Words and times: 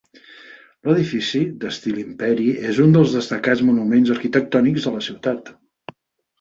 L'edifici, 0.87 1.41
d'estil 1.65 1.99
imperi, 2.05 2.49
és 2.71 2.81
un 2.87 2.97
dels 2.97 3.15
destacats 3.19 3.63
monuments 3.71 4.17
arquitectònics 4.19 4.91
de 4.91 4.99
la 4.99 5.07
ciutat. 5.13 5.57